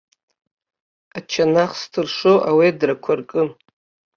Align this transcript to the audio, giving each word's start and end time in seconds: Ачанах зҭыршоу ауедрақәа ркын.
Ачанах 1.17 1.71
зҭыршоу 1.81 2.37
ауедрақәа 2.49 3.13
ркын. 3.19 3.49